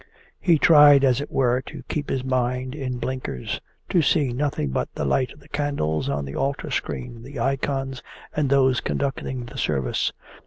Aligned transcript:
He 0.39 0.57
tried 0.57 1.03
as 1.03 1.21
it 1.21 1.29
were 1.31 1.61
to 1.67 1.83
keep 1.87 2.09
his 2.09 2.23
mind 2.23 2.73
in 2.73 2.97
blinkers, 2.97 3.61
to 3.89 4.01
see 4.01 4.33
nothing 4.33 4.69
but 4.69 4.91
the 4.95 5.05
light 5.05 5.31
of 5.31 5.39
the 5.39 5.47
candles 5.49 6.09
on 6.09 6.25
the 6.25 6.35
altar 6.35 6.71
screen, 6.71 7.21
the 7.21 7.39
icons, 7.39 8.01
and 8.35 8.49
those 8.49 8.81
conducting 8.81 9.45
the 9.45 9.59
service. 9.59 10.11